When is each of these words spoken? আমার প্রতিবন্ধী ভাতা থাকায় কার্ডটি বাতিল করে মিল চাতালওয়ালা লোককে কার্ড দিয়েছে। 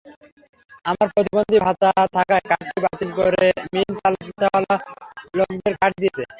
আমার 0.85 1.07
প্রতিবন্ধী 1.13 1.57
ভাতা 1.65 1.89
থাকায় 2.15 2.43
কার্ডটি 2.49 2.79
বাতিল 2.85 3.09
করে 3.19 3.45
মিল 3.73 3.89
চাতালওয়ালা 3.97 4.75
লোককে 5.37 5.69
কার্ড 5.79 5.93
দিয়েছে। 6.01 6.23